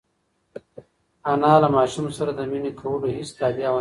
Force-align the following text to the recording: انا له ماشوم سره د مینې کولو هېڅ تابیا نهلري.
انا 1.31 1.51
له 1.61 1.67
ماشوم 1.77 2.05
سره 2.17 2.31
د 2.35 2.41
مینې 2.51 2.71
کولو 2.79 3.07
هېڅ 3.17 3.29
تابیا 3.39 3.59
نهلري. 3.61 3.69